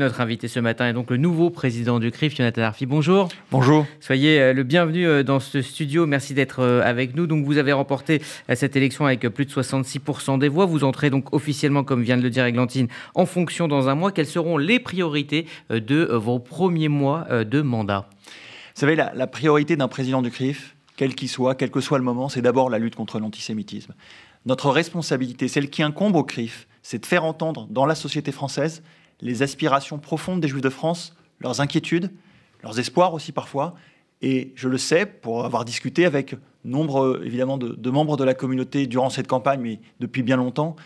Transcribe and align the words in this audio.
Notre 0.00 0.20
invité 0.20 0.46
ce 0.46 0.60
matin 0.60 0.88
est 0.88 0.92
donc 0.92 1.10
le 1.10 1.16
nouveau 1.16 1.50
président 1.50 1.98
du 1.98 2.12
CRIF, 2.12 2.36
Jonathan 2.36 2.62
Arfi. 2.62 2.86
Bonjour. 2.86 3.28
Bonjour. 3.50 3.84
Soyez 3.98 4.40
euh, 4.40 4.52
le 4.52 4.62
bienvenu 4.62 5.04
euh, 5.04 5.24
dans 5.24 5.40
ce 5.40 5.60
studio. 5.60 6.06
Merci 6.06 6.34
d'être 6.34 6.60
euh, 6.60 6.82
avec 6.84 7.16
nous. 7.16 7.26
Donc, 7.26 7.44
vous 7.44 7.58
avez 7.58 7.72
remporté 7.72 8.22
cette 8.54 8.76
élection 8.76 9.06
avec 9.06 9.28
plus 9.28 9.44
de 9.44 9.50
66% 9.50 10.38
des 10.38 10.46
voix. 10.46 10.66
Vous 10.66 10.84
entrez 10.84 11.10
donc 11.10 11.34
officiellement, 11.34 11.82
comme 11.82 12.04
vient 12.04 12.16
de 12.16 12.22
le 12.22 12.30
dire 12.30 12.44
Eglantine, 12.44 12.86
en 13.16 13.26
fonction 13.26 13.66
dans 13.66 13.88
un 13.88 13.96
mois. 13.96 14.12
Quelles 14.12 14.28
seront 14.28 14.56
les 14.56 14.78
priorités 14.78 15.46
de 15.68 16.04
vos 16.04 16.38
premiers 16.38 16.86
mois 16.86 17.26
de 17.28 17.60
mandat? 17.60 18.08
Vous 18.76 18.80
savez, 18.80 18.94
la, 18.94 19.12
la 19.16 19.26
priorité 19.26 19.74
d'un 19.74 19.88
président 19.88 20.22
du 20.22 20.30
CRIF, 20.30 20.76
quel 20.96 21.16
qu'il 21.16 21.28
soit, 21.28 21.56
quel 21.56 21.72
que 21.72 21.80
soit 21.80 21.98
le 21.98 22.04
moment, 22.04 22.28
c'est 22.28 22.40
d'abord 22.40 22.70
la 22.70 22.78
lutte 22.78 22.94
contre 22.94 23.18
l'antisémitisme. 23.18 23.94
Notre 24.46 24.70
responsabilité, 24.70 25.48
celle 25.48 25.70
qui 25.70 25.82
incombe 25.82 26.14
au 26.14 26.22
CRIF, 26.22 26.68
c'est 26.84 27.00
de 27.00 27.06
faire 27.06 27.24
entendre 27.24 27.66
dans 27.68 27.84
la 27.84 27.96
société 27.96 28.30
française 28.30 28.84
les 29.20 29.42
aspirations 29.42 29.98
profondes 29.98 30.40
des 30.40 30.48
Juifs 30.48 30.62
de 30.62 30.70
France, 30.70 31.16
leurs 31.40 31.60
inquiétudes, 31.60 32.10
leurs 32.62 32.78
espoirs 32.78 33.14
aussi 33.14 33.32
parfois. 33.32 33.74
Et 34.20 34.52
je 34.56 34.68
le 34.68 34.78
sais 34.78 35.06
pour 35.06 35.44
avoir 35.44 35.64
discuté 35.64 36.04
avec 36.04 36.34
nombre 36.64 37.20
évidemment 37.24 37.56
de, 37.56 37.90
membres 37.90 38.16
de 38.16 38.24
la 38.24 38.34
communauté 38.34 38.86
durant 38.86 39.10
cette 39.10 39.28
campagne, 39.28 39.60
mais 39.60 39.80
depuis 40.00 40.22
bien 40.22 40.36
longtemps, 40.36 40.76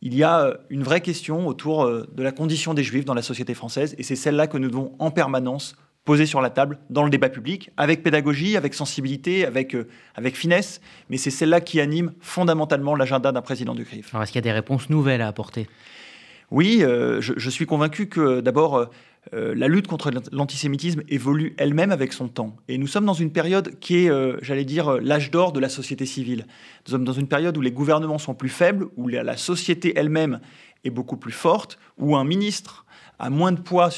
il 0.00 0.14
y 0.14 0.22
a 0.22 0.58
une 0.70 0.82
vraie 0.82 1.00
question 1.00 1.46
autour 1.46 1.82
euh, 1.82 2.06
de 2.14 2.22
la 2.22 2.30
condition 2.30 2.72
des 2.72 2.84
Juifs 2.84 3.04
dans 3.04 3.14
la 3.14 3.22
société 3.22 3.54
française, 3.54 3.96
et 3.98 4.02
c'est 4.04 4.16
celle-là 4.16 4.46
que 4.46 4.56
nous 4.56 4.68
devons 4.68 4.92
en 5.00 5.10
permanence 5.10 5.76
poser 6.04 6.24
sur 6.24 6.40
la 6.40 6.50
table 6.50 6.78
dans 6.88 7.02
le 7.02 7.10
débat 7.10 7.28
public, 7.28 7.70
avec 7.76 8.02
pédagogie, 8.02 8.56
avec 8.56 8.74
sensibilité, 8.74 9.44
avec, 9.44 9.74
euh, 9.74 9.88
avec 10.14 10.36
finesse, 10.36 10.80
mais 11.10 11.16
c'est 11.16 11.30
celle-là 11.30 11.60
qui 11.60 11.80
anime 11.80 12.12
fondamentalement 12.20 12.94
l'agenda 12.94 13.32
d'un 13.32 13.42
président 13.42 13.74
du 13.74 13.84
CRIF. 13.84 14.14
Alors 14.14 14.22
est-ce 14.22 14.32
qu'il 14.32 14.38
y 14.38 14.44
a 14.44 14.48
des 14.48 14.52
réponses 14.52 14.88
nouvelles 14.88 15.20
à 15.20 15.26
apporter? 15.28 15.68
Oui, 16.50 16.78
euh, 16.82 17.20
je, 17.20 17.50
suis 17.50 17.66
convaincu 17.66 18.08
que 18.08 18.40
d'abord, 18.40 18.88
euh, 19.34 19.54
la 19.54 19.68
lutte 19.68 19.86
contre 19.86 20.10
l'antisémitisme 20.32 21.02
évolue 21.08 21.54
elle-même 21.58 21.92
avec 21.92 22.14
son 22.14 22.28
temps. 22.28 22.56
Et 22.68 22.78
nous 22.78 22.86
sommes 22.86 23.04
dans 23.04 23.12
une 23.12 23.30
période 23.30 23.78
qui 23.80 24.04
est, 24.04 24.10
euh, 24.10 24.38
j'allais 24.40 24.64
dire, 24.64 24.98
l'âge 25.02 25.30
d'or 25.30 25.52
de 25.52 25.60
la 25.60 25.68
société 25.68 26.06
civile. 26.06 26.46
Nous 26.86 26.92
sommes 26.92 27.04
dans 27.04 27.12
une 27.12 27.28
période 27.28 27.56
où 27.58 27.60
les 27.60 27.70
gouvernements 27.70 28.18
sont 28.18 28.34
plus 28.34 28.48
faibles, 28.48 28.86
où 28.96 29.08
la, 29.08 29.36
société 29.36 29.92
elle-même 29.96 30.40
est 30.84 30.90
beaucoup 30.90 31.18
plus 31.18 31.32
forte, 31.32 31.78
où 31.98 32.16
un 32.16 32.24
ministre 32.24 32.86
a 33.18 33.28
moins 33.28 33.52
de 33.52 33.60
poids 33.60 33.90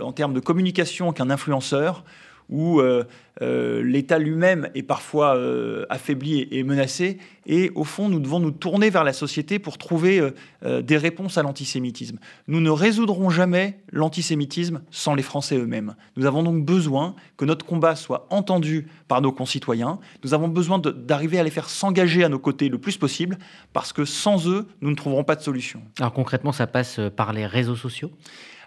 en 0.00 0.12
termes 0.12 0.32
de 0.32 0.40
communication 0.40 1.12
qu'un 1.12 1.28
influenceur, 1.28 2.04
où 2.48 2.80
euh, 2.80 3.04
euh, 3.42 3.82
l'État 3.82 4.18
lui-même 4.18 4.68
est 4.74 4.82
parfois 4.82 5.36
euh, 5.36 5.84
affaibli 5.90 6.46
et, 6.50 6.62
menacé. 6.62 7.18
Et 7.46 7.70
au 7.74 7.84
fond, 7.84 8.08
nous 8.08 8.20
devons 8.20 8.40
nous 8.40 8.50
tourner 8.50 8.90
vers 8.90 9.04
la 9.04 9.12
société 9.12 9.58
pour 9.58 9.78
trouver 9.78 10.20
des 10.64 10.96
réponses 10.96 11.38
à 11.38 11.44
l'antisémitisme. 11.44 12.18
Nous 12.48 12.60
ne 12.60 12.70
résoudrons 12.70 13.30
jamais 13.30 13.78
l'antisémitisme 13.92 14.82
sans 14.90 15.14
les 15.14 15.22
Français 15.22 15.56
eux-mêmes. 15.56 15.94
Nous 16.16 16.26
avons 16.26 16.42
donc 16.42 16.64
besoin 16.64 17.14
que 17.36 17.44
notre 17.44 17.64
combat 17.64 17.94
soit 17.94 18.26
entendu 18.30 18.88
par 19.06 19.22
nos 19.22 19.30
concitoyens. 19.30 20.00
Nous 20.24 20.34
avons 20.34 20.48
besoin 20.48 20.80
d'arriver 20.80 21.38
à 21.38 21.44
les 21.44 21.50
faire 21.50 21.70
s'engager 21.70 22.24
à 22.24 22.28
nos 22.28 22.40
côtés 22.40 22.68
le 22.68 22.78
plus 22.78 22.96
possible, 22.96 23.38
parce 23.72 23.92
que 23.92 24.04
sans 24.04 24.48
eux, 24.48 24.66
nous 24.80 24.90
ne 24.90 24.96
trouverons 24.96 25.22
pas 25.22 25.36
de 25.36 25.42
solution. 25.42 25.80
Alors 26.00 26.12
concrètement, 26.12 26.50
ça 26.50 26.66
passe 26.66 26.98
par 27.14 27.32
les 27.32 27.46
réseaux 27.46 27.76
sociaux? 27.76 28.10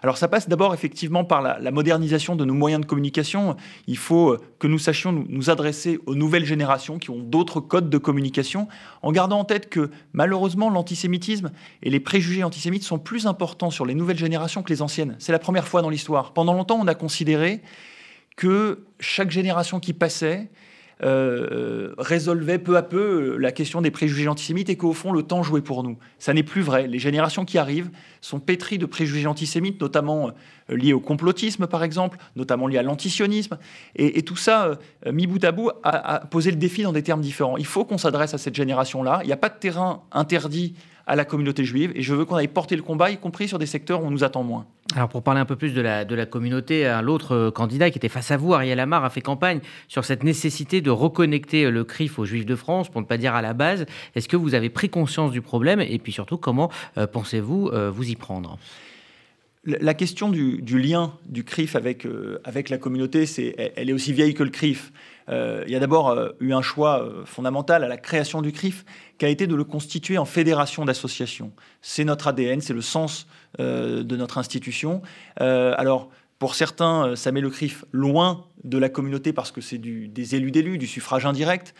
Alors 0.02 0.16
ça 0.16 0.28
passe 0.28 0.48
d'abord 0.48 0.72
effectivement 0.72 1.24
par 1.24 1.42
la, 1.42 1.70
modernisation 1.70 2.36
de 2.36 2.44
nos 2.44 2.54
moyens 2.54 2.80
de 2.80 2.86
communication. 2.86 3.56
Il 3.86 3.98
faut 3.98 4.36
que 4.58 4.66
nous 4.66 4.78
sachions 4.78 5.12
nous, 5.12 5.50
adresser 5.50 5.98
aux 6.06 6.14
nouvelles 6.14 6.44
générations 6.44 6.98
qui 6.98 7.10
ont 7.10 7.18
d'autres 7.18 7.60
codes 7.60 7.90
de 7.90 7.98
communication, 7.98 8.68
en 9.02 9.12
gardant 9.12 9.40
en 9.40 9.44
tête 9.44 9.68
que 9.68 9.90
malheureusement 10.12 10.70
l'antisémitisme 10.70 11.50
et 11.82 11.90
les 11.90 12.00
préjugés 12.00 12.44
antisémites 12.44 12.82
sont 12.82 12.98
plus 12.98 13.26
importants 13.26 13.70
sur 13.70 13.84
les 13.84 13.94
nouvelles 13.94 14.18
générations 14.18 14.62
que 14.62 14.72
les 14.72 14.82
anciennes. 14.82 15.16
C'est 15.18 15.32
la 15.32 15.38
première 15.38 15.68
fois 15.68 15.82
dans 15.82 15.90
l'histoire. 15.90 16.32
Pendant 16.32 16.54
longtemps, 16.54 16.78
on 16.80 16.86
a 16.86 16.94
considéré 16.94 17.60
que 18.36 18.84
chaque 19.00 19.30
génération 19.30 19.80
qui 19.80 19.92
passait 19.92 20.50
euh, 21.02 21.94
résolvait 21.96 22.58
peu 22.58 22.76
à 22.76 22.82
peu 22.82 23.36
la 23.38 23.52
question 23.52 23.80
des 23.80 23.90
préjugés 23.90 24.28
antisémites 24.28 24.68
et 24.68 24.76
qu'au 24.76 24.92
fond, 24.92 25.12
le 25.12 25.22
temps 25.22 25.42
jouait 25.42 25.62
pour 25.62 25.82
nous. 25.82 25.96
Ça 26.18 26.34
n'est 26.34 26.42
plus 26.42 26.60
vrai. 26.60 26.86
Les 26.86 26.98
générations 26.98 27.44
qui 27.44 27.56
arrivent 27.56 27.90
sont 28.20 28.38
pétries 28.38 28.76
de 28.76 28.84
préjugés 28.84 29.26
antisémites, 29.26 29.80
notamment 29.80 30.28
euh, 30.70 30.76
liés 30.76 30.92
au 30.92 31.00
complotisme, 31.00 31.66
par 31.66 31.84
exemple, 31.84 32.18
notamment 32.36 32.66
liés 32.66 32.78
à 32.78 32.82
l'antisionisme. 32.82 33.56
Et, 33.96 34.22
tout 34.22 34.36
ça, 34.36 34.78
euh, 35.06 35.12
mis 35.12 35.26
bout 35.26 35.42
à 35.42 35.52
bout, 35.52 35.70
a 35.82 36.26
posé 36.26 36.50
le 36.50 36.56
défi 36.56 36.82
dans 36.82 36.92
des 36.92 37.02
termes 37.02 37.22
différents. 37.22 37.56
Il 37.56 37.66
faut 37.66 37.84
qu'on 37.84 37.98
s'adresse 37.98 38.34
à 38.34 38.38
cette 38.38 38.54
génération-là. 38.54 39.20
Il 39.22 39.26
n'y 39.26 39.32
a 39.32 39.38
pas 39.38 39.48
de 39.48 39.58
terrain 39.58 40.02
interdit 40.12 40.74
à 41.10 41.16
la 41.16 41.24
communauté 41.24 41.64
juive 41.64 41.90
et 41.96 42.02
je 42.02 42.14
veux 42.14 42.24
qu'on 42.24 42.36
aille 42.36 42.46
porter 42.46 42.76
le 42.76 42.82
combat, 42.82 43.10
y 43.10 43.16
compris 43.16 43.48
sur 43.48 43.58
des 43.58 43.66
secteurs 43.66 44.00
où 44.02 44.06
on 44.06 44.12
nous 44.12 44.22
attend 44.22 44.44
moins. 44.44 44.66
Alors 44.94 45.08
pour 45.08 45.24
parler 45.24 45.40
un 45.40 45.44
peu 45.44 45.56
plus 45.56 45.74
de 45.74 45.80
la, 45.80 46.26
communauté, 46.26 47.00
l'autre 47.02 47.34
euh, 47.34 47.50
candidat 47.50 47.90
qui 47.90 47.98
était 47.98 48.08
face 48.08 48.30
à 48.30 48.36
vous, 48.36 48.54
Ariel 48.54 48.78
Amar, 48.78 49.04
a 49.04 49.10
fait 49.10 49.20
campagne 49.20 49.58
sur 49.88 50.04
cette 50.04 50.22
nécessité 50.22 50.80
de 50.80 50.90
reconnecter 50.90 51.64
euh, 51.64 51.70
le 51.70 51.82
CRIF 51.82 52.20
aux 52.20 52.24
Juifs 52.24 52.46
de 52.46 52.54
France, 52.54 52.88
pour 52.88 53.00
ne 53.00 53.06
pas 53.06 53.16
dire 53.16 53.34
à 53.34 53.42
la 53.42 53.54
base. 53.54 53.86
Est-ce 54.14 54.28
que 54.28 54.36
vous 54.36 54.54
avez 54.54 54.70
pris 54.70 54.88
conscience 54.88 55.32
du 55.32 55.42
problème 55.42 55.80
et 55.80 55.98
puis 55.98 56.12
surtout 56.12 56.38
comment 56.38 56.70
euh, 56.96 57.08
pensez-vous 57.08 57.72
vous 57.92 58.08
y 58.08 58.14
prendre? 58.14 58.56
La 59.64 59.92
question 59.92 60.30
du, 60.30 60.62
lien 60.78 61.12
du 61.26 61.44
CRIF 61.44 61.76
avec, 61.76 62.06
avec 62.44 62.70
la 62.70 62.78
communauté, 62.78 63.26
c'est, 63.26 63.72
elle 63.76 63.90
est 63.90 63.92
aussi 63.92 64.12
vieille 64.12 64.32
que 64.32 64.42
le 64.42 64.50
CRIF. 64.50 64.90
il 65.28 65.68
y 65.68 65.76
a 65.76 65.78
d'abord 65.78 66.18
eu 66.40 66.54
un 66.54 66.62
choix 66.62 67.06
fondamental 67.26 67.84
à 67.84 67.88
la 67.88 67.98
création 67.98 68.40
du 68.40 68.52
CRIF, 68.52 68.86
qui 69.20 69.26
a 69.26 69.28
été 69.28 69.46
de 69.46 69.54
le 69.54 69.64
constituer 69.64 70.16
en 70.16 70.24
fédération 70.24 70.86
d'associations. 70.86 71.52
C'est 71.82 72.04
notre 72.04 72.28
ADN, 72.28 72.62
c'est 72.62 72.72
le 72.72 72.80
sens 72.80 73.26
euh, 73.58 74.02
de 74.02 74.16
notre 74.16 74.38
institution. 74.38 75.02
Euh, 75.42 75.74
alors, 75.76 76.08
pour 76.38 76.54
certains, 76.54 77.08
euh, 77.08 77.16
ça 77.16 77.30
met 77.32 77.42
le 77.42 77.50
CRIF 77.50 77.84
loin 77.92 78.46
de 78.64 78.78
la 78.78 78.88
communauté 78.88 79.32
parce 79.32 79.52
que 79.52 79.60
c'est 79.60 79.78
des 79.78 80.34
élus 80.34 80.50
d'élus, 80.50 80.78
du 80.78 80.86
suffrage 80.86 81.26
indirect. 81.26 81.74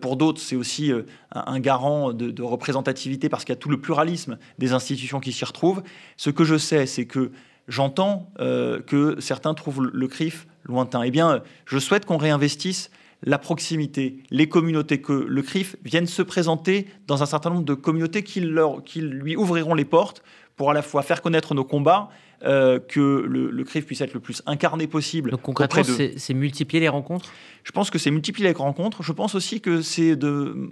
pour 0.00 0.16
d'autres, 0.16 0.40
c'est 0.40 0.56
aussi 0.56 0.92
un, 1.32 1.60
garant 1.60 2.12
de, 2.12 2.42
représentativité 2.42 3.28
parce 3.28 3.44
qu'il 3.44 3.52
y 3.52 3.58
a 3.58 3.60
tout 3.60 3.70
le 3.70 3.80
pluralisme 3.80 4.38
des 4.58 4.72
institutions 4.72 5.20
qui 5.20 5.32
s'y 5.32 5.44
retrouvent. 5.44 5.82
Ce 6.16 6.30
que 6.30 6.44
je 6.44 6.56
sais, 6.56 6.86
c'est 6.86 7.06
que 7.06 7.32
j'entends 7.68 8.32
que 8.38 9.16
certains 9.18 9.54
trouvent 9.54 9.82
le 9.92 10.08
CRIF 10.08 10.46
lointain. 10.64 11.02
Eh 11.02 11.10
bien, 11.10 11.42
je 11.66 11.78
souhaite 11.78 12.06
qu'on 12.06 12.18
réinvestisse 12.18 12.90
la 13.22 13.38
proximité, 13.38 14.22
les 14.30 14.48
communautés, 14.48 15.00
que 15.00 15.12
le 15.12 15.42
CRIF 15.42 15.76
vienne 15.84 16.06
se 16.06 16.22
présenter 16.22 16.86
dans 17.06 17.22
un 17.22 17.26
certain 17.26 17.50
nombre 17.50 17.64
de 17.64 17.74
communautés 17.74 18.22
qui 18.22 18.40
lui 18.40 19.36
ouvriront 19.36 19.74
les 19.74 19.84
portes 19.84 20.22
pour 20.60 20.70
à 20.70 20.74
la 20.74 20.82
fois 20.82 21.00
faire 21.00 21.22
connaître 21.22 21.54
nos 21.54 21.64
combats, 21.64 22.10
euh, 22.44 22.78
que 22.78 23.00
le, 23.00 23.64
CRIF 23.64 23.86
puisse 23.86 24.02
être 24.02 24.12
le 24.12 24.20
plus 24.20 24.42
incarné 24.44 24.86
possible. 24.86 25.30
Donc 25.30 25.40
concrètement, 25.40 25.82
c'est 25.82 26.34
multiplier 26.34 26.80
les 26.82 26.90
rencontres? 26.90 27.32
Je 27.64 27.72
pense 27.72 27.88
que 27.88 27.98
c'est 27.98 28.10
multiplier 28.10 28.48
les 28.48 28.54
rencontres. 28.54 29.02
Je 29.02 29.12
pense 29.12 29.34
aussi 29.34 29.62
que 29.62 29.80
c'est 29.80 30.16
de 30.16 30.70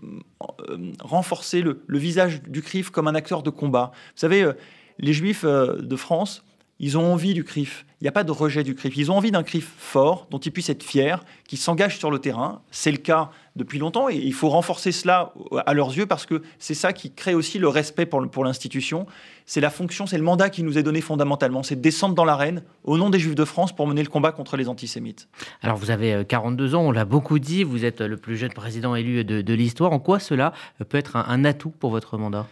euh, 0.68 0.92
renforcer 1.00 1.62
le, 1.62 1.80
visage 1.88 2.42
du 2.42 2.60
CRIF 2.60 2.90
comme 2.90 3.08
un 3.08 3.14
acteur 3.14 3.42
de 3.42 3.48
combat. 3.48 3.92
Vous 3.94 4.20
savez, 4.20 4.42
euh, 4.42 4.52
les 4.98 5.14
Juifs 5.14 5.46
de 5.46 5.96
France 5.96 6.44
ils 6.80 6.96
ont 6.96 7.12
envie 7.12 7.34
du 7.34 7.44
CRIF. 7.44 7.84
Il 8.00 8.04
n'y 8.04 8.08
a 8.08 8.12
pas 8.12 8.22
de 8.22 8.30
rejet 8.30 8.62
du 8.62 8.76
CRIF. 8.76 8.96
Ils 8.96 9.10
ont 9.10 9.16
envie 9.16 9.32
d'un 9.32 9.42
CRIF 9.42 9.68
fort, 9.76 10.28
dont 10.30 10.38
ils 10.38 10.52
puissent 10.52 10.70
être 10.70 10.84
fiers, 10.84 11.16
qui 11.48 11.56
s'engage 11.56 11.98
sur 11.98 12.10
le 12.10 12.20
terrain. 12.20 12.62
C'est 12.70 12.92
le 12.92 12.98
cas 12.98 13.30
depuis 13.56 13.80
longtemps 13.80 14.08
et 14.08 14.14
il 14.14 14.32
faut 14.32 14.48
renforcer 14.48 14.92
cela 14.92 15.34
à 15.66 15.74
leurs 15.74 15.96
yeux 15.96 16.06
parce 16.06 16.24
que 16.24 16.42
c'est 16.60 16.74
ça 16.74 16.92
qui 16.92 17.10
crée 17.10 17.34
aussi 17.34 17.58
le 17.58 17.66
respect 17.66 18.06
pour, 18.06 18.44
l'institution. 18.44 19.06
C'est 19.46 19.60
la 19.60 19.70
fonction, 19.70 20.06
c'est 20.06 20.18
le 20.18 20.22
mandat 20.22 20.48
qui 20.48 20.62
nous 20.62 20.78
est 20.78 20.84
donné 20.84 21.00
fondamentalement. 21.00 21.64
C'est 21.64 21.74
de 21.74 21.80
descendre 21.80 22.14
dans 22.14 22.24
l'arène 22.24 22.62
au 22.84 22.96
nom 22.96 23.10
des 23.10 23.18
Juifs 23.18 23.34
de 23.34 23.44
France 23.44 23.74
pour 23.74 23.88
mener 23.88 24.04
le 24.04 24.08
combat 24.08 24.30
contre 24.30 24.56
les 24.56 24.68
antisémites. 24.68 25.28
Alors 25.62 25.76
vous 25.76 25.90
avez 25.90 26.24
42 26.24 26.74
euh, 26.74 26.76
ans, 26.76 26.82
on 26.82 26.92
l'a 26.92 27.04
beaucoup 27.04 27.40
dit, 27.40 27.64
vous 27.64 27.84
êtes 27.84 28.00
le 28.00 28.16
plus 28.16 28.36
jeune 28.36 28.52
président 28.52 28.94
élu 28.94 29.24
de, 29.24 29.54
l'histoire. 29.54 29.92
En 29.92 29.98
quoi 29.98 30.20
cela 30.20 30.52
peut 30.88 30.98
être 30.98 31.16
un 31.16 31.44
atout 31.44 31.70
pour 31.70 31.90
votre 31.90 32.16
mandat? 32.16 32.46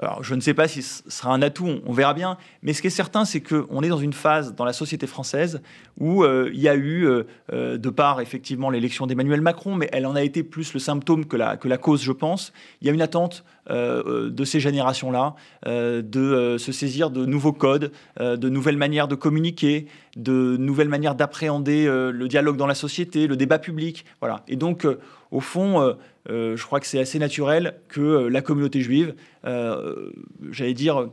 Alors, 0.00 0.22
je 0.22 0.34
ne 0.36 0.40
sais 0.40 0.54
pas 0.54 0.68
si 0.68 0.82
ce 0.82 1.02
sera 1.08 1.34
un 1.34 1.42
atout, 1.42 1.80
on, 1.84 1.92
verra 1.92 2.14
bien. 2.14 2.36
Mais 2.62 2.72
ce 2.72 2.80
qui 2.80 2.86
est 2.86 2.90
certain, 2.90 3.24
c'est 3.24 3.40
qu'on 3.40 3.82
est 3.82 3.88
dans 3.88 3.98
une 3.98 4.12
phase 4.12 4.54
dans 4.54 4.64
la 4.64 4.72
société 4.72 5.08
française 5.08 5.60
où 5.98 6.22
euh, 6.22 6.50
il 6.54 6.60
y 6.60 6.68
a 6.68 6.76
eu, 6.76 7.04
euh, 7.04 7.24
euh, 7.52 7.78
de 7.78 7.90
part 7.90 8.20
effectivement 8.20 8.70
l'élection 8.70 9.08
d'Emmanuel 9.08 9.40
Macron, 9.40 9.74
mais 9.74 9.88
elle 9.92 10.06
en 10.06 10.14
a 10.14 10.22
été 10.22 10.44
plus 10.44 10.72
le 10.72 10.78
symptôme 10.78 11.26
que 11.26 11.36
la, 11.36 11.56
que 11.56 11.66
la 11.66 11.78
cause, 11.78 12.00
je 12.02 12.12
pense. 12.12 12.52
Il 12.80 12.86
y 12.86 12.90
a 12.90 12.92
une 12.92 13.02
attente 13.02 13.44
de 13.70 14.44
ces 14.46 14.60
générations-là 14.60 15.34
de 15.66 16.56
se 16.58 16.72
saisir 16.72 17.10
de 17.10 17.26
nouveaux 17.26 17.52
codes, 17.52 17.92
de 18.18 18.48
nouvelles 18.48 18.78
manières 18.78 19.08
de 19.08 19.14
communiquer, 19.14 19.88
de 20.16 20.56
nouvelles 20.56 20.88
manières 20.88 21.14
d'appréhender 21.14 21.84
le 21.86 22.28
dialogue 22.28 22.56
dans 22.56 22.66
la 22.66 22.74
société, 22.74 23.26
le 23.26 23.36
débat 23.36 23.58
public. 23.58 24.06
Voilà. 24.20 24.42
Et 24.48 24.56
donc, 24.56 24.86
au 25.30 25.40
fond, 25.40 25.94
euh, 26.30 26.56
je 26.56 26.64
crois 26.64 26.80
que 26.80 26.86
c'est 26.86 27.00
assez 27.00 27.18
naturel 27.18 27.80
que 27.88 28.00
euh, 28.00 28.28
la 28.28 28.42
communauté 28.42 28.80
juive, 28.80 29.14
euh, 29.46 30.10
j'allais 30.50 30.74
dire, 30.74 31.08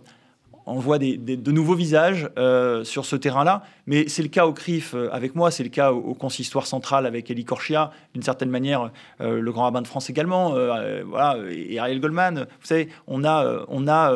envoie 0.66 0.98
de 0.98 1.52
nouveaux 1.52 1.76
visages 1.76 2.28
sur 2.84 3.06
ce 3.06 3.16
terrain-là. 3.16 3.62
Mais 3.86 4.08
c'est 4.08 4.24
le 4.24 4.30
cas 4.30 4.48
au 4.48 4.54
CRIF 4.54 4.96
avec 5.12 5.36
moi, 5.36 5.52
c'est 5.52 5.64
le 5.64 5.70
cas 5.70 5.92
au, 5.92 6.16
consistoire 6.16 6.66
central 6.66 7.06
avec 7.06 7.30
Elie 7.30 7.46
Korchia, 7.46 7.92
d'une 8.16 8.24
certaine 8.24 8.50
manière, 8.50 8.92
le 9.20 9.52
grand 9.52 9.66
rabbin 9.66 9.84
de 9.84 9.88
France 9.88 10.10
également, 10.10 10.56
voilà, 11.06 11.38
et 11.52 11.78
Ariel 11.78 12.00
Goldman. 12.00 12.48
Vous 12.62 12.66
savez, 12.66 12.90
on 13.06 13.24
a, 13.24 13.64
on 13.68 13.88
a 13.88 14.12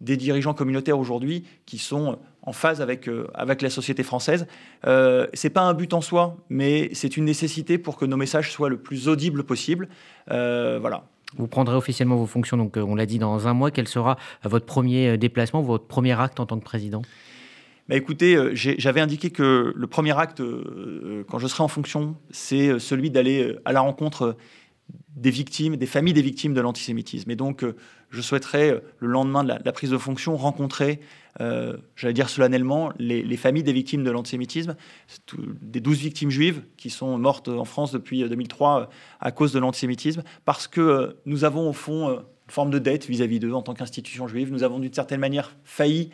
des 0.00 0.16
dirigeants 0.16 0.54
communautaires 0.54 1.00
aujourd'hui 1.00 1.42
qui 1.66 1.78
sont 1.78 2.20
en 2.48 2.52
phase 2.52 2.80
avec, 2.80 3.08
avec 3.34 3.62
la 3.62 3.70
société 3.70 4.02
française. 4.02 4.46
Euh, 4.86 5.26
c'est 5.34 5.50
pas 5.50 5.60
un 5.62 5.74
but 5.74 5.92
en 5.92 6.00
soi, 6.00 6.36
mais 6.48 6.90
c'est 6.92 7.16
une 7.16 7.24
nécessité 7.24 7.78
pour 7.78 7.96
que 7.96 8.04
nos 8.04 8.16
messages 8.16 8.50
soient 8.50 8.70
le 8.70 8.78
plus 8.78 9.08
audibles 9.08 9.44
possible. 9.44 9.88
voilà. 10.28 11.04
Vous 11.36 11.46
prendrez 11.46 11.76
officiellement 11.76 12.16
vos 12.16 12.26
fonctions, 12.26 12.56
donc 12.56 12.78
on 12.78 12.94
l'a 12.94 13.04
dit, 13.04 13.18
dans 13.18 13.48
un 13.48 13.52
mois. 13.52 13.70
Quel 13.70 13.86
sera 13.86 14.16
votre 14.44 14.64
premier 14.64 15.18
déplacement, 15.18 15.60
votre 15.60 15.86
premier 15.86 16.18
acte 16.18 16.40
en 16.40 16.46
tant 16.46 16.58
que 16.58 16.64
président? 16.64 17.02
Bah 17.88 17.96
écoutez, 17.96 18.38
j'avais 18.54 19.00
indiqué 19.00 19.30
que 19.30 19.72
le 19.74 19.86
premier 19.86 20.18
acte, 20.18 20.42
quand 21.28 21.38
je 21.38 21.46
serai 21.46 21.62
en 21.62 21.68
fonction, 21.68 22.16
c'est 22.30 22.78
celui 22.78 23.10
d'aller 23.10 23.56
à 23.66 23.72
la 23.72 23.80
rencontre 23.80 24.36
des 25.18 25.30
victimes, 25.30 25.76
des 25.76 25.86
familles 25.86 26.14
des 26.14 26.22
victimes 26.22 26.54
de 26.54 26.60
l'antisémitisme. 26.60 27.30
Et 27.30 27.36
donc, 27.36 27.64
euh, 27.64 27.74
je 28.10 28.20
souhaiterais, 28.20 28.70
euh, 28.70 28.80
le 29.00 29.08
lendemain 29.08 29.42
de 29.42 29.48
la, 29.48 29.72
prise 29.72 29.90
de 29.90 29.98
fonction, 29.98 30.36
rencontrer, 30.36 31.00
euh, 31.40 31.76
j'allais 31.96 32.14
dire 32.14 32.28
solennellement, 32.28 32.92
les, 32.98 33.36
familles 33.36 33.64
des 33.64 33.72
victimes 33.72 34.04
de 34.04 34.10
l'antisémitisme, 34.10 34.76
des 35.60 35.80
douze 35.80 35.98
victimes 35.98 36.30
juives 36.30 36.62
qui 36.76 36.90
sont 36.90 37.18
mortes 37.18 37.48
en 37.48 37.64
France 37.64 37.92
depuis 37.92 38.28
2003 38.28 38.88
à 39.20 39.30
cause 39.32 39.52
de 39.52 39.58
l'antisémitisme, 39.58 40.22
parce 40.44 40.68
que 40.68 41.16
nous 41.26 41.44
avons 41.44 41.68
au 41.68 41.72
fond 41.72 42.10
une 42.10 42.52
forme 42.52 42.70
de 42.70 42.78
dette 42.78 43.06
vis-à-vis 43.06 43.40
d'eux 43.40 43.52
en 43.52 43.62
tant 43.62 43.74
qu'institution 43.74 44.26
juive. 44.28 44.50
Nous 44.52 44.62
avons 44.62 44.78
d'une 44.78 44.92
certaine 44.92 45.20
manière 45.20 45.56
failli 45.64 46.10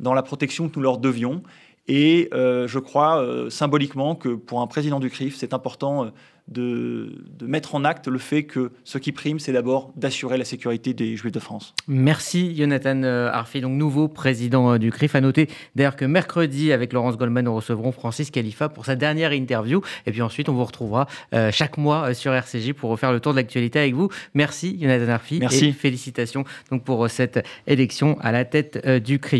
dans 0.00 0.14
la 0.14 0.22
protection 0.22 0.68
que 0.68 0.76
nous 0.76 0.82
leur 0.82 0.98
devions. 0.98 1.42
Et 1.88 2.28
je 2.32 2.78
crois 2.78 3.24
symboliquement 3.50 4.14
que 4.14 4.28
pour 4.28 4.60
un 4.60 4.66
président 4.66 5.00
du 5.00 5.10
CRIF, 5.10 5.36
c'est 5.36 5.54
important 5.54 6.12
de, 6.48 7.24
mettre 7.42 7.74
en 7.74 7.84
acte 7.84 8.08
le 8.08 8.18
fait 8.18 8.44
que 8.44 8.72
ce 8.84 8.98
qui 8.98 9.12
prime, 9.12 9.38
c'est 9.38 9.52
d'abord 9.52 9.92
d'assurer 9.96 10.38
la 10.38 10.44
sécurité 10.44 10.94
des 10.94 11.16
Juifs 11.16 11.32
de 11.32 11.40
France. 11.40 11.74
Merci 11.86 12.56
Jonathan 12.56 13.02
euh, 13.02 13.30
Arfi, 13.30 13.60
donc 13.60 13.72
nouveau 13.72 14.08
président 14.08 14.74
euh, 14.74 14.78
du 14.78 14.90
CRIF. 14.90 15.14
À 15.14 15.20
noter 15.20 15.48
d'ailleurs 15.74 15.96
que 15.96 16.04
mercredi, 16.04 16.72
avec 16.72 16.92
Laurence 16.92 17.16
Goldman, 17.16 17.44
nous 17.44 17.54
recevrons 17.54 17.92
Francis 17.92 18.30
Khalifa 18.30 18.68
pour 18.68 18.84
sa 18.84 18.96
dernière 18.96 19.32
interview. 19.32 19.80
Et 20.06 20.12
puis 20.12 20.22
ensuite, 20.22 20.48
on 20.48 20.54
vous 20.54 20.64
retrouvera 20.64 21.06
euh, 21.34 21.50
chaque 21.52 21.78
mois 21.78 22.14
sur 22.14 22.32
RCJ 22.32 22.72
pour 22.72 22.90
refaire 22.90 23.12
le 23.12 23.20
tour 23.20 23.32
de 23.32 23.38
l'actualité 23.38 23.78
avec 23.78 23.94
vous. 23.94 24.08
Merci 24.34 24.78
Jonathan 24.80 25.12
Arfi. 25.12 25.38
Merci. 25.40 25.66
Et 25.66 25.72
félicitations 25.72 26.44
donc 26.70 26.84
pour 26.84 27.08
cette 27.10 27.44
élection 27.66 28.18
à 28.20 28.32
la 28.32 28.44
tête 28.44 28.86
du 29.04 29.18
CRIF. 29.18 29.28